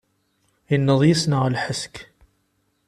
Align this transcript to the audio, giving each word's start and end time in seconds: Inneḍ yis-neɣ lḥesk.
Inneḍ 0.73 1.01
yis-neɣ 1.07 1.43
lḥesk. 1.53 1.95